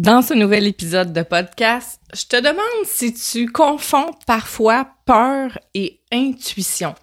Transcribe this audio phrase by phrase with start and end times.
[0.00, 6.00] Dans ce nouvel épisode de podcast, je te demande si tu confonds parfois peur et
[6.10, 6.94] intuition.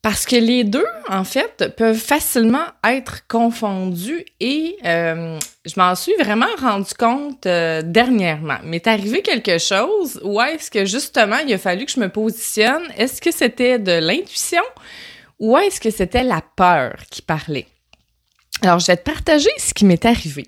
[0.00, 6.14] Parce que les deux, en fait, peuvent facilement être confondus et euh, je m'en suis
[6.18, 8.56] vraiment rendu compte euh, dernièrement.
[8.64, 12.84] Mais arrivé quelque chose où est-ce que justement il a fallu que je me positionne?
[12.96, 14.64] Est-ce que c'était de l'intuition
[15.38, 17.66] ou est-ce que c'était la peur qui parlait?
[18.62, 20.46] Alors, je vais te partager ce qui m'est arrivé.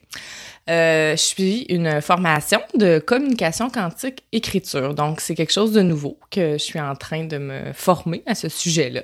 [0.69, 4.95] Euh, je suis une formation de communication quantique écriture.
[4.95, 8.35] Donc, c'est quelque chose de nouveau que je suis en train de me former à
[8.35, 9.03] ce sujet-là.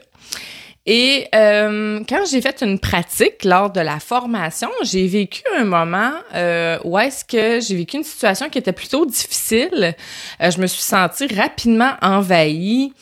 [0.87, 6.13] Et euh, quand j'ai fait une pratique lors de la formation, j'ai vécu un moment
[6.35, 9.97] euh, où est-ce que j'ai vécu une situation qui était plutôt difficile.
[10.39, 12.93] je me suis sentie rapidement envahie.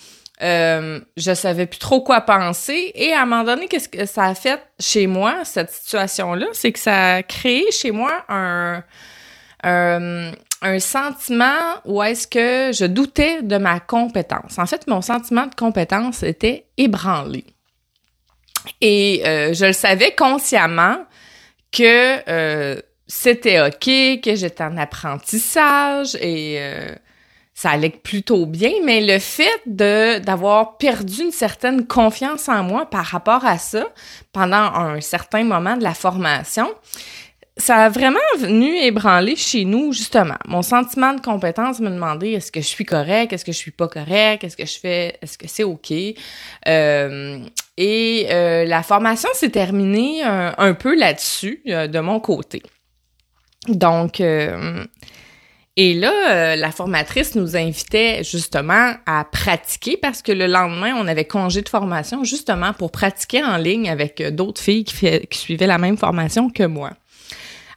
[0.43, 2.93] Euh, je savais plus trop quoi penser.
[2.95, 6.47] Et à un moment donné, qu'est-ce que ça a fait chez moi, cette situation-là?
[6.53, 8.83] C'est que ça a créé chez moi un,
[9.63, 14.59] un, un sentiment où est-ce que je doutais de ma compétence.
[14.59, 17.45] En fait, mon sentiment de compétence était ébranlé.
[18.81, 20.99] Et euh, je le savais consciemment
[21.73, 26.95] que euh, c'était OK, que j'étais en apprentissage et euh,
[27.55, 32.87] ça allait plutôt bien, mais le fait de d'avoir perdu une certaine confiance en moi
[32.87, 33.89] par rapport à ça
[34.33, 36.69] pendant un certain moment de la formation,
[37.59, 40.39] ça a vraiment venu ébranler chez nous, justement.
[40.47, 43.71] Mon sentiment de compétence me demandait est-ce que je suis correct, est-ce que je suis
[43.71, 45.93] pas correct, est-ce que je fais, est-ce que c'est OK?
[46.67, 47.39] Euh,
[47.77, 52.63] et euh, la formation s'est terminée un, un peu là-dessus, euh, de mon côté.
[53.69, 54.21] Donc,
[55.77, 61.09] et là, euh, la formatrice nous invitait justement à pratiquer parce que le lendemain, on
[61.09, 65.67] avait congé de formation justement pour pratiquer en ligne avec euh, d'autres filles qui, suivaient
[65.67, 66.91] la même formation que moi.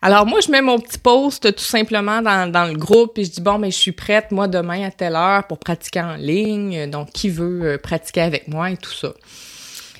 [0.01, 3.31] Alors moi, je mets mon petit post tout simplement dans, dans le groupe et je
[3.31, 6.89] dis, bon, mais je suis prête, moi, demain à telle heure pour pratiquer en ligne.
[6.89, 9.13] Donc, qui veut euh, pratiquer avec moi et tout ça.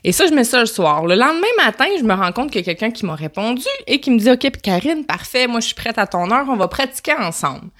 [0.07, 1.03] Et ça, je mets ça le soir.
[1.07, 3.99] Le lendemain matin, je me rends compte qu'il y a quelqu'un qui m'a répondu et
[3.99, 6.67] qui me dit OK, Karine, parfait, moi je suis prête à ton heure, on va
[6.67, 7.71] pratiquer ensemble.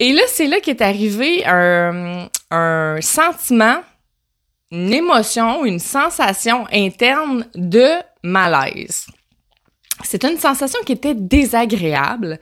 [0.00, 3.76] Et là, c'est là qu'est arrivé un, un sentiment,
[4.72, 7.90] une émotion, une sensation interne de
[8.24, 9.06] malaise.
[10.02, 12.40] C'était une sensation qui était désagréable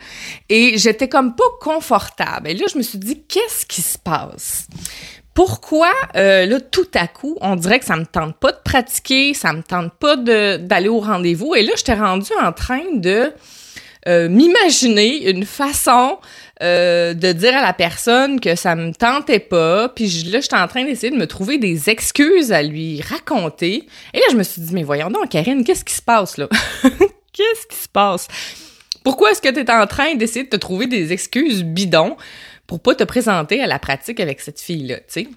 [0.48, 2.48] et j'étais comme pas confortable.
[2.48, 4.66] Et là, je me suis dit, qu'est-ce qui se passe?
[5.38, 9.34] Pourquoi euh, là tout à coup on dirait que ça me tente pas de pratiquer,
[9.34, 11.54] ça me tente pas d'aller au rendez-vous.
[11.54, 13.32] Et là j'étais rendue en train de
[14.08, 16.18] euh, m'imaginer une façon
[16.60, 20.66] euh, de dire à la personne que ça me tentait pas, puis là j'étais en
[20.66, 23.86] train d'essayer de me trouver des excuses à lui raconter.
[24.14, 26.48] Et là je me suis dit mais voyons donc Karine, qu'est-ce qui se passe là?
[27.32, 28.26] Qu'est-ce qui se passe?
[29.04, 32.16] Pourquoi est-ce que tu es en train d'essayer de te trouver des excuses bidons?
[32.68, 35.28] Pour pas te présenter à la pratique avec cette fille-là, tu sais.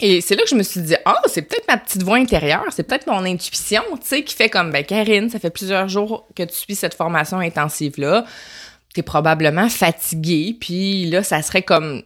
[0.00, 2.64] Et c'est là que je me suis dit, ah, c'est peut-être ma petite voix intérieure,
[2.70, 6.28] c'est peut-être mon intuition, tu sais, qui fait comme, ben, Karine, ça fait plusieurs jours
[6.36, 8.24] que tu suis cette formation intensive-là.
[8.94, 12.04] T'es probablement fatiguée, puis là, ça serait comme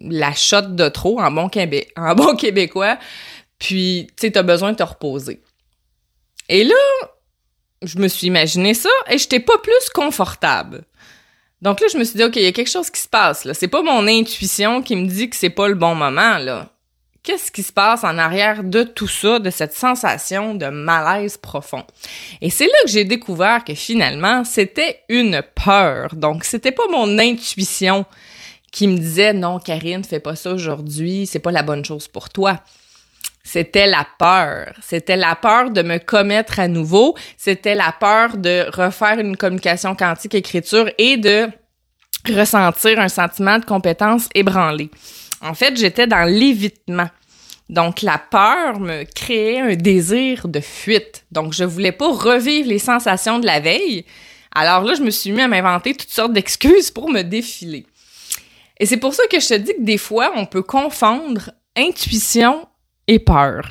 [0.00, 2.98] la shot de trop en bon, Québé en bon québécois.
[3.58, 5.40] Puis, tu sais, t'as besoin de te reposer.
[6.50, 6.74] Et là,
[7.80, 10.84] je me suis imaginé ça et j'étais pas plus confortable.
[11.64, 13.46] Donc là, je me suis dit, OK, il y a quelque chose qui se passe,
[13.46, 13.54] là.
[13.54, 16.68] C'est pas mon intuition qui me dit que c'est pas le bon moment, là.
[17.22, 21.82] Qu'est-ce qui se passe en arrière de tout ça, de cette sensation de malaise profond?
[22.42, 26.14] Et c'est là que j'ai découvert que finalement, c'était une peur.
[26.14, 28.04] Donc, c'était pas mon intuition
[28.70, 32.28] qui me disait, non, Karine, fais pas ça aujourd'hui, c'est pas la bonne chose pour
[32.28, 32.60] toi.
[33.44, 34.72] C'était la peur.
[34.82, 37.14] C'était la peur de me commettre à nouveau.
[37.36, 41.48] C'était la peur de refaire une communication quantique écriture et de
[42.30, 44.90] ressentir un sentiment de compétence ébranlé.
[45.42, 47.10] En fait, j'étais dans l'évitement.
[47.68, 51.24] Donc, la peur me créait un désir de fuite.
[51.30, 54.06] Donc, je voulais pas revivre les sensations de la veille.
[54.54, 57.86] Alors là, je me suis mis à m'inventer toutes sortes d'excuses pour me défiler.
[58.80, 62.66] Et c'est pour ça que je te dis que des fois, on peut confondre intuition
[63.06, 63.68] et peur.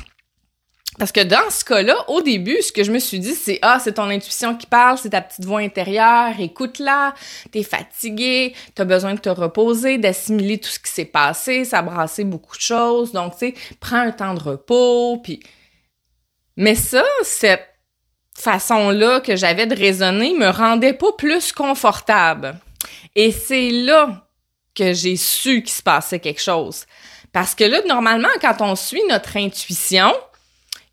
[0.99, 3.79] Parce que dans ce cas-là, au début, ce que je me suis dit, c'est ah,
[3.83, 7.15] c'est ton intuition qui parle, c'est ta petite voix intérieure, écoute-la,
[7.51, 11.81] t'es fatigué, t'as besoin de te reposer, d'assimiler tout ce qui s'est passé, ça a
[11.81, 15.39] brassé beaucoup de choses, donc tu sais, prends un temps de repos, puis.
[16.55, 17.67] Mais ça, cette
[18.37, 22.59] façon-là que j'avais de raisonner me rendait pas plus confortable.
[23.15, 24.27] Et c'est là
[24.75, 26.85] que j'ai su qu'il se passait quelque chose.
[27.33, 30.13] Parce que là, normalement, quand on suit notre intuition,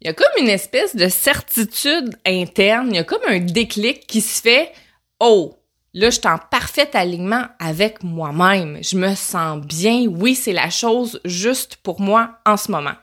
[0.00, 4.06] il y a comme une espèce de certitude interne, il y a comme un déclic
[4.06, 4.72] qui se fait.
[5.20, 5.56] Oh,
[5.92, 8.78] Là, je suis en parfait alignement avec moi-même.
[8.82, 10.06] Je me sens bien.
[10.06, 12.94] Oui, c'est la chose juste pour moi en ce moment.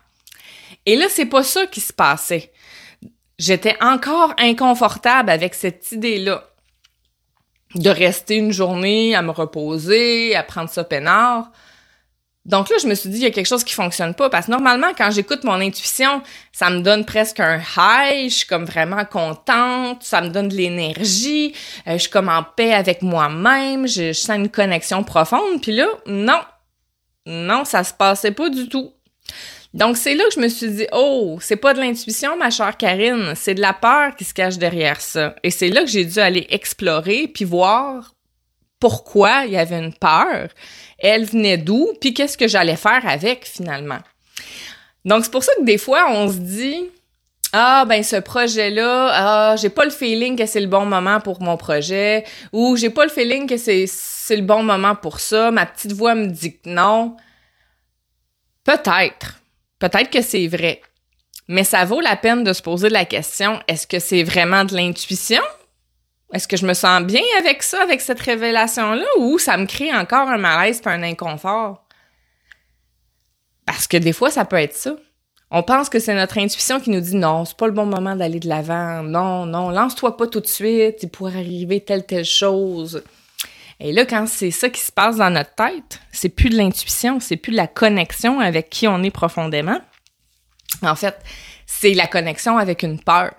[0.86, 2.54] Et là, c'est pas ça qui se passait.
[3.38, 6.46] J'étais encore inconfortable avec cette idée-là
[7.76, 11.52] de rester une journée à me reposer, à prendre ça peinard.
[12.48, 14.46] Donc là, je me suis dit, il y a quelque chose qui fonctionne pas parce
[14.46, 16.22] que normalement, quand j'écoute mon intuition,
[16.54, 20.56] ça me donne presque un high, je suis comme vraiment contente, ça me donne de
[20.56, 21.54] l'énergie,
[21.88, 25.62] euh, je suis comme en paix avec moi-même, je, je, sens une connexion profonde.
[25.62, 26.40] Puis là, non,
[27.26, 28.94] non, ça se passait pas du tout.
[29.74, 32.78] Donc c'est là que je me suis dit, oh, c'est pas de l'intuition, ma chère
[32.78, 35.36] Karine, c'est de la peur qui se cache derrière ça.
[35.44, 38.14] Et c'est là que j'ai dû aller explorer puis voir
[38.80, 40.50] pourquoi il y avait une peur,
[41.00, 44.00] elle venait d'où, puis qu'est-ce que j'allais faire avec finalement.
[45.06, 46.90] Donc c'est pour ça que des fois on se dit
[47.54, 51.20] ah ben ce projet là, ah j'ai pas le feeling que c'est le bon moment
[51.22, 55.20] pour mon projet ou j'ai pas le feeling que c'est c'est le bon moment pour
[55.20, 57.16] ça, ma petite voix me dit que non.
[58.66, 59.40] Peut-être.
[59.80, 60.82] Peut-être que c'est vrai.
[61.48, 64.76] Mais ça vaut la peine de se poser la question, est-ce que c'est vraiment de
[64.76, 65.42] l'intuition?
[66.34, 69.94] Est-ce que je me sens bien avec ça, avec cette révélation-là, ou ça me crée
[69.94, 71.86] encore un malaise un inconfort?
[73.66, 74.96] Parce que des fois, ça peut être ça.
[75.50, 78.16] On pense que c'est notre intuition qui nous dit non, c'est pas le bon moment
[78.18, 79.04] d'aller de l'avant.
[79.04, 83.04] Non, non, lance-toi pas tout de suite, il pourrait arriver telle, telle chose.
[83.80, 87.20] Et là, quand c'est ça qui se passe dans notre tête, c'est plus de l'intuition,
[87.22, 89.80] c'est plus de la connexion avec qui on est profondément.
[90.82, 91.16] En fait,
[91.66, 93.34] c'est la connexion avec une peur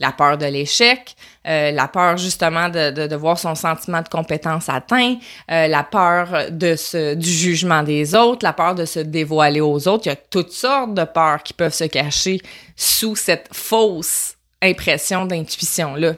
[0.00, 1.14] la peur de l'échec,
[1.46, 5.16] euh, la peur justement de, de, voir son sentiment de compétence atteint,
[5.50, 9.86] euh, la peur de ce, du jugement des autres, la peur de se dévoiler aux
[9.86, 10.06] autres.
[10.06, 12.40] Il y a toutes sortes de peurs qui peuvent se cacher
[12.76, 16.14] sous cette fausse impression d'intuition-là.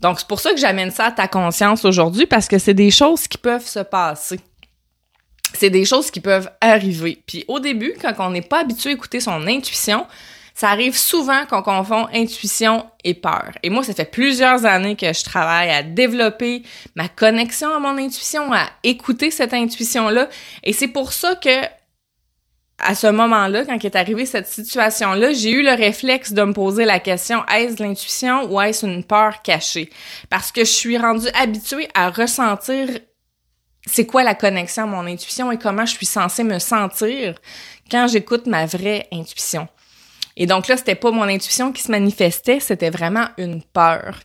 [0.00, 2.90] Donc, c'est pour ça que j'amène ça à ta conscience aujourd'hui, parce que c'est des
[2.90, 4.38] choses qui peuvent se passer.
[5.54, 7.20] C'est des choses qui peuvent arriver.
[7.26, 10.06] Puis au début, quand on n'est pas habitué à écouter son intuition,
[10.58, 13.52] ça arrive souvent qu'on confond intuition et peur.
[13.62, 16.64] Et moi, ça fait plusieurs années que je travaille à développer
[16.96, 20.28] ma connexion à mon intuition, à écouter cette intuition-là.
[20.64, 21.64] Et c'est pour ça que,
[22.80, 26.84] à ce moment-là, quand est arrivée cette situation-là, j'ai eu le réflexe de me poser
[26.84, 29.90] la question, est-ce l'intuition ou est-ce une peur cachée?
[30.28, 32.88] Parce que je suis rendue habituée à ressentir
[33.86, 37.36] c'est quoi la connexion à mon intuition et comment je suis censée me sentir
[37.88, 39.68] quand j'écoute ma vraie intuition.
[40.38, 44.20] Et donc là, c'était pas mon intuition qui se manifestait, c'était vraiment une peur.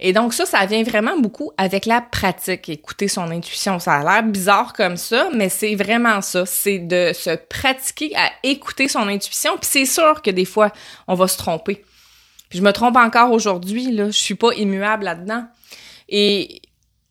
[0.00, 3.78] Et donc ça, ça vient vraiment beaucoup avec la pratique, écouter son intuition.
[3.78, 6.44] Ça a l'air bizarre comme ça, mais c'est vraiment ça.
[6.44, 9.52] C'est de se pratiquer à écouter son intuition.
[9.52, 10.72] Puis c'est sûr que des fois,
[11.06, 11.84] on va se tromper.
[12.48, 14.06] Puis je me trompe encore aujourd'hui, là.
[14.06, 15.44] Je suis pas immuable là-dedans.
[16.08, 16.60] Et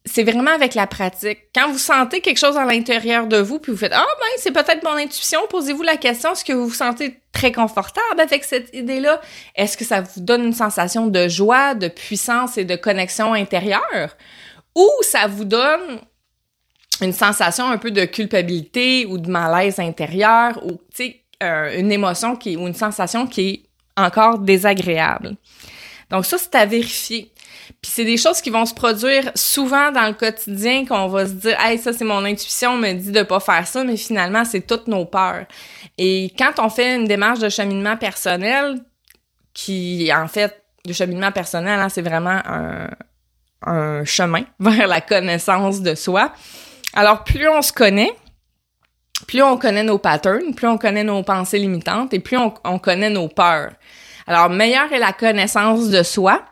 [0.06, 1.40] c'est vraiment avec la pratique.
[1.56, 4.52] Quand vous sentez quelque chose à l'intérieur de vous, puis vous faites Ah ben c'est
[4.52, 8.74] peut-être mon intuition, posez-vous la question, est-ce que vous vous sentez très confortable avec cette
[8.76, 9.22] idée-là?
[9.56, 14.18] Est-ce que ça vous donne une sensation de joie, de puissance et de connexion intérieure?
[14.76, 16.02] Ou ça vous donne
[17.02, 21.92] une sensation un peu de culpabilité ou de malaise intérieur ou tu sais euh, une
[21.92, 23.64] émotion qui ou une sensation qui est
[23.96, 25.36] encore désagréable.
[26.10, 27.32] Donc ça c'est à vérifier.
[27.82, 31.34] Puis c'est des choses qui vont se produire souvent dans le quotidien qu'on va se
[31.34, 34.62] dire "Hey, ça c'est mon intuition me dit de pas faire ça", mais finalement c'est
[34.62, 35.46] toutes nos peurs.
[35.98, 38.80] Et quand on fait une démarche de cheminement personnel
[39.54, 42.90] qui en fait le cheminement personnel, hein, c'est vraiment un,
[43.66, 46.34] un chemin vers la connaissance de soi.
[46.94, 48.14] Alors plus on se connaît,
[49.28, 52.80] plus on connaît nos patterns, plus on connaît nos pensées limitantes et plus on, on
[52.80, 53.72] connaît nos peurs.
[54.28, 56.44] Alors meilleure est la connaissance de soi,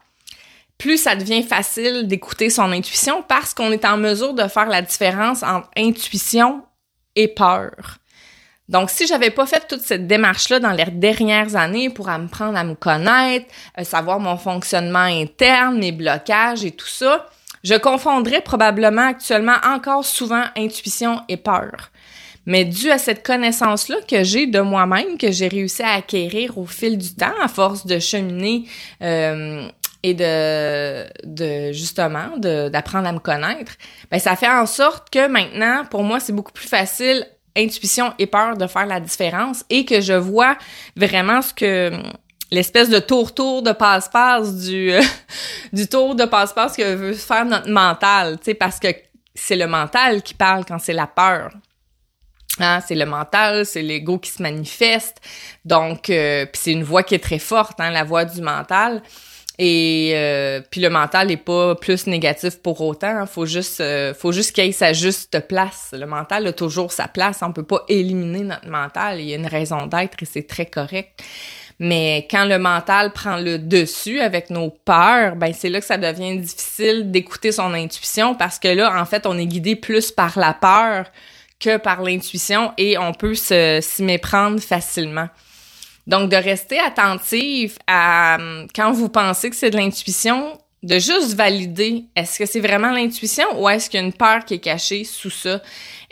[0.81, 4.81] plus ça devient facile d'écouter son intuition parce qu'on est en mesure de faire la
[4.81, 6.63] différence entre intuition
[7.15, 8.00] et peur.
[8.67, 12.63] Donc, si j'avais pas fait toute cette démarche-là dans les dernières années pour apprendre à
[12.63, 13.45] me connaître,
[13.77, 17.27] euh, savoir mon fonctionnement interne, mes blocages et tout ça,
[17.63, 21.91] je confondrais probablement actuellement encore souvent intuition et peur.
[22.47, 26.65] Mais dû à cette connaissance-là que j'ai de moi-même, que j'ai réussi à acquérir au
[26.65, 28.63] fil du temps, à force de cheminer
[29.03, 29.67] euh,
[30.03, 33.74] et de, de justement d'apprendre à me connaître,
[34.10, 38.27] ben ça fait en sorte que maintenant, pour moi, c'est beaucoup plus facile intuition et
[38.27, 40.58] peur de faire la différence et que je vois
[40.96, 41.91] vraiment ce que
[42.50, 44.93] l'espèce de tour-tour de passe-passe du
[45.74, 48.88] du tour de passe-passe que veut faire notre mental, tu sais parce que
[49.36, 51.51] c'est le mental qui parle quand c'est la peur.
[52.60, 55.22] Hein, c'est le mental, c'est l'ego qui se manifeste.
[55.63, 59.01] Donc, euh, c'est une voix qui est très forte, hein, la voix du mental.
[59.63, 63.15] Et euh, puis le mental n'est pas plus négatif pour autant.
[63.15, 63.25] Hein.
[63.27, 65.89] Faut juste, euh, faut juste qu'il ait sa juste place.
[65.94, 67.41] Le mental a toujours sa place.
[67.44, 69.20] On peut pas éliminer notre mental.
[69.20, 71.22] Il y a une raison d'être et c'est très correct.
[71.77, 76.00] Mais quand le mental prend le dessus avec nos peurs, ben c'est là que ça
[76.00, 80.39] devient difficile d'écouter son intuition parce que là, en fait, on est guidé plus par
[80.39, 81.06] la peur
[81.60, 85.30] que par l'intuition et on peut s'y méprendre facilement.
[86.08, 88.38] Donc, de rester attentif à
[88.75, 93.46] quand vous pensez que c'est de l'intuition, de juste valider est-ce que c'est vraiment l'intuition
[93.62, 95.62] ou est-ce qu'il y a une peur qui est cachée sous ça?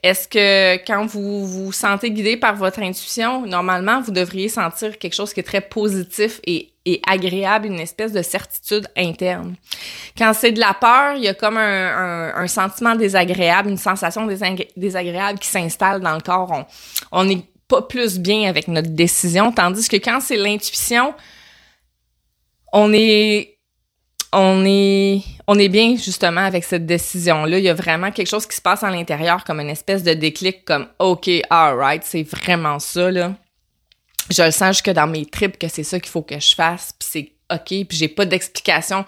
[0.04, 5.16] Est-ce que quand vous vous sentez guidé par votre intuition, normalement, vous devriez sentir quelque
[5.16, 9.56] chose qui est très positif et, et agréable, une espèce de certitude interne?
[10.18, 14.28] Quand c'est de la peur, il y a comme un, sentiment désagréable, une sensation
[14.78, 16.66] désagréable qui s'installe dans le corps.
[17.12, 21.14] On est pas plus bien avec notre décision, tandis que quand c'est l'intuition,
[22.74, 23.56] on est
[25.70, 28.84] bien justement avec cette décision là, il y a vraiment quelque chose qui se passe
[28.84, 33.10] à l'intérieur comme une espèce de déclic comme OK, alright, c'est vraiment ça.
[33.12, 36.94] Je le sens jusque dans mes tripes que c'est ça qu'il faut que je fasse,
[37.00, 39.06] puis c'est OK, puis j'ai pas d'explication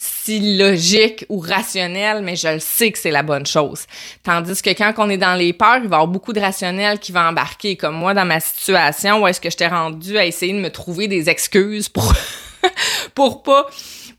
[0.00, 3.84] si logique ou rationnel, mais je le sais que c'est la bonne chose.
[4.22, 7.00] Tandis que quand on est dans les peurs, il va y avoir beaucoup de rationnel
[7.00, 10.24] qui va embarquer, comme moi dans ma situation où est-ce que je t'ai rendu à
[10.24, 12.14] essayer de me trouver des excuses pour
[13.14, 13.66] pour pas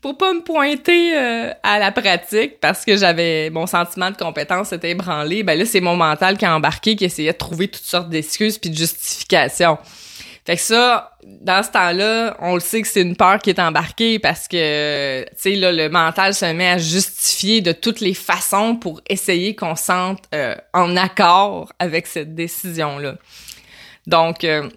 [0.02, 4.72] pour pas me pointer euh, à la pratique parce que j'avais mon sentiment de compétence
[4.72, 7.84] était ébranlé, ben là c'est mon mental qui a embarqué qui essayait de trouver toutes
[7.84, 9.78] sortes d'excuses puis de justifications.
[10.46, 13.58] Fait que ça, dans ce temps-là, on le sait que c'est une peur qui est
[13.58, 18.14] embarquée parce que, tu sais, là, le mental se met à justifier de toutes les
[18.14, 23.16] façons pour essayer qu'on sente euh, en accord avec cette décision-là.
[24.06, 24.68] Donc, euh,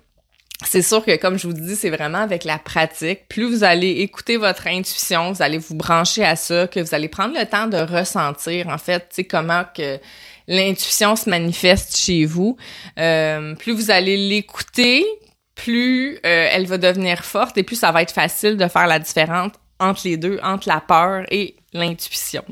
[0.65, 3.27] c'est sûr que, comme je vous dis, c'est vraiment avec la pratique.
[3.27, 7.07] Plus vous allez écouter votre intuition, vous allez vous brancher à ça, que vous allez
[7.07, 9.99] prendre le temps de ressentir, en fait, tu sais, comment que
[10.47, 12.57] l'intuition se manifeste chez vous.
[12.99, 15.05] Euh, plus vous allez l'écouter,
[15.55, 18.99] plus euh, elle va devenir forte et plus ça va être facile de faire la
[18.99, 22.43] différence entre les deux, entre la peur et l'intuition.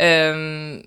[0.00, 0.80] Euh,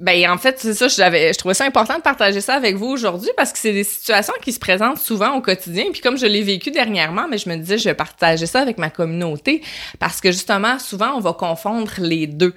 [0.00, 3.28] ben en fait, c'est ça, je trouvais ça important de partager ça avec vous aujourd'hui
[3.36, 5.84] parce que c'est des situations qui se présentent souvent au quotidien.
[5.92, 8.78] Puis comme je l'ai vécu dernièrement, mais je me disais je vais partager ça avec
[8.78, 9.62] ma communauté
[9.98, 12.54] parce que justement souvent on va confondre les deux.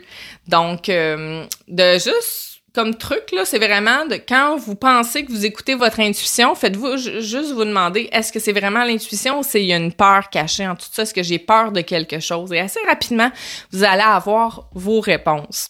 [0.48, 5.46] Donc euh, de juste comme truc, là, c'est vraiment de quand vous pensez que vous
[5.46, 9.94] écoutez votre intuition, faites-vous juste vous demander est-ce que c'est vraiment l'intuition ou a une
[9.94, 12.52] peur cachée en tout ça, est-ce que j'ai peur de quelque chose?
[12.52, 13.32] Et assez rapidement,
[13.72, 15.68] vous allez avoir vos réponses.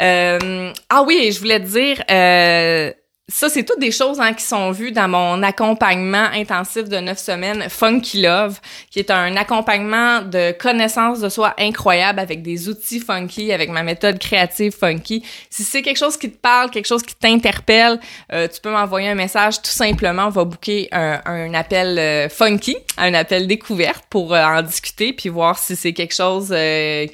[0.00, 2.90] Euh, ah oui, je voulais te dire, euh,
[3.30, 7.18] ça, c'est toutes des choses hein, qui sont vues dans mon accompagnement intensif de neuf
[7.18, 8.60] semaines, Funky Love,
[8.90, 13.82] qui est un accompagnement de connaissance de soi incroyable avec des outils funky, avec ma
[13.82, 15.24] méthode créative funky.
[15.48, 18.00] Si c'est quelque chose qui te parle, quelque chose qui t'interpelle,
[18.32, 20.26] euh, tu peux m'envoyer un message tout simplement.
[20.26, 25.28] On va booker un, appel euh, funky, un appel découverte pour euh, en discuter puis
[25.28, 26.54] voir si c'est quelque chose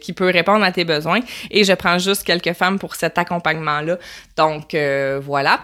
[0.01, 1.21] qui peut répondre à tes besoins.
[1.51, 3.99] Et je prends juste quelques femmes pour cet accompagnement-là.
[4.37, 4.77] Donc,
[5.23, 5.61] voilà.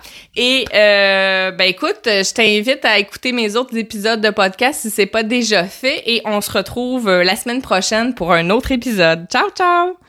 [0.75, 5.23] Euh, ben écoute, je t'invite à écouter mes autres épisodes de podcast si c'est pas
[5.23, 9.27] déjà fait et on se retrouve euh, la semaine prochaine pour un autre épisode.
[9.31, 10.02] Ciao ciao.